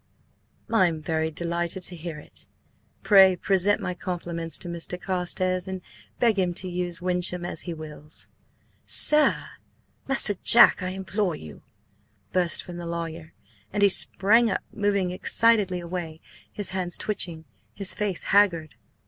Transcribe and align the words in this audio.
"I 0.73 0.87
am 0.87 0.99
very 0.99 1.29
delighted 1.29 1.83
to 1.83 1.95
hear 1.95 2.17
it. 2.17 2.47
Pray 3.03 3.35
present 3.35 3.79
my 3.79 3.93
compliments 3.93 4.57
to 4.57 4.67
Mr. 4.67 4.99
Carstares 4.99 5.67
and 5.67 5.79
beg 6.19 6.39
him 6.39 6.55
to 6.55 6.67
use 6.67 7.03
Wyncham 7.03 7.45
as 7.45 7.61
he 7.69 7.73
wills." 7.75 8.27
"Sir! 8.87 9.47
Master 10.07 10.33
Jack! 10.41 10.81
I 10.81 10.89
implore 10.89 11.35
you!" 11.35 11.61
burst 12.33 12.63
from 12.63 12.77
the 12.77 12.87
lawyer, 12.87 13.33
and 13.71 13.83
he 13.83 13.89
sprang 13.89 14.49
up, 14.49 14.63
moving 14.73 15.11
excitedly 15.11 15.79
away, 15.79 16.19
his 16.51 16.69
hands 16.69 16.97
twitching, 16.97 17.45
his 17.75 17.93
face 17.93 18.23
haggard. 18.33 18.73